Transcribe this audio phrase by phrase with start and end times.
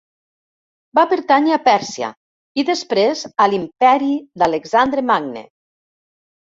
[0.99, 2.09] Va pertànyer a Pèrsia
[2.63, 5.49] i després a l'imperi d'Alexandre Magne.